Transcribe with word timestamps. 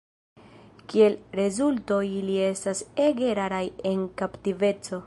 Kiel 0.93 1.17
rezulto 1.41 1.99
ili 2.21 2.39
estas 2.47 2.83
ege 3.07 3.33
raraj 3.43 3.65
en 3.93 4.07
kaptiveco. 4.23 4.99